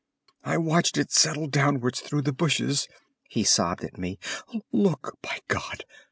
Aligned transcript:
"I 0.43 0.57
watched 0.57 0.97
it 0.97 1.11
settle 1.11 1.45
downwards 1.45 2.01
through 2.01 2.23
the 2.23 2.33
bushes," 2.33 2.87
he 3.29 3.43
sobbed 3.43 3.83
at 3.83 3.99
me. 3.99 4.17
"Look, 4.73 5.15
by 5.21 5.41
God! 5.47 5.85